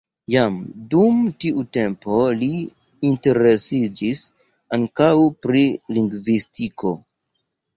Jam 0.33 0.53
dum 0.93 1.19
tiu 1.43 1.65
tempo 1.77 2.17
li 2.39 2.49
interesiĝis 3.09 4.23
ankaŭ 4.79 5.11
pri 5.49 5.63
lingvistiko. 5.99 6.97